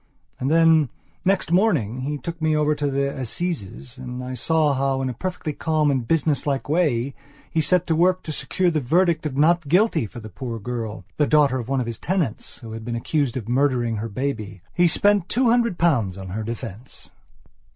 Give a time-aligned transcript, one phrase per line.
[0.39, 0.89] And then,
[1.23, 5.13] next morning, he took me over to the Assizes and I saw how, in a
[5.13, 7.13] perfectly calm and business like way,
[7.51, 11.05] he set to work to secure a verdict of not guilty for a poor girl,
[11.17, 14.61] the daughter of one of his tenants, who had been accused of murdering her baby.
[14.73, 17.11] He spent two hundred pounds on her defence...